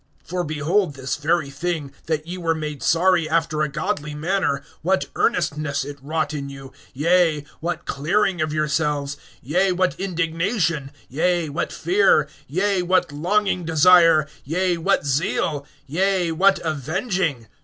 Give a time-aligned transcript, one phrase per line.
[0.27, 5.05] (11)For behold this very thing, that ye were made sorry after a godly manner, what
[5.15, 11.71] earnestness it wrought in you; yea, what clearing of yourselves; yea, what indignation; yea, what
[11.71, 17.45] fear; yea, what longing desire; yea, what zeal; yea, what avenging!